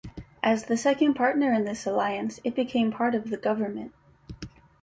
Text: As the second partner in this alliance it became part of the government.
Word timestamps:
As 0.41 0.63
the 0.65 0.77
second 0.77 1.13
partner 1.13 1.53
in 1.53 1.63
this 1.65 1.85
alliance 1.85 2.39
it 2.43 2.55
became 2.55 2.91
part 2.91 3.13
of 3.13 3.29
the 3.29 3.37
government. 3.37 3.93